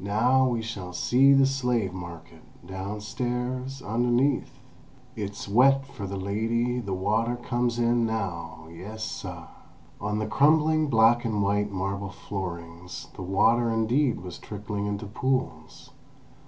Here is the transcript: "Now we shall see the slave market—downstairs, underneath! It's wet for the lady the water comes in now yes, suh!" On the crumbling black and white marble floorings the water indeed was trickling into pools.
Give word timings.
"Now 0.00 0.48
we 0.48 0.62
shall 0.62 0.92
see 0.92 1.32
the 1.32 1.46
slave 1.46 1.92
market—downstairs, 1.94 3.82
underneath! 3.82 4.58
It's 5.14 5.46
wet 5.48 5.86
for 5.86 6.08
the 6.08 6.16
lady 6.16 6.80
the 6.80 6.92
water 6.92 7.36
comes 7.36 7.78
in 7.78 8.04
now 8.04 8.66
yes, 8.68 9.04
suh!" 9.04 9.46
On 10.00 10.18
the 10.18 10.26
crumbling 10.26 10.88
black 10.88 11.24
and 11.24 11.40
white 11.40 11.70
marble 11.70 12.10
floorings 12.10 13.06
the 13.14 13.22
water 13.22 13.70
indeed 13.70 14.22
was 14.22 14.38
trickling 14.38 14.86
into 14.86 15.06
pools. 15.06 15.92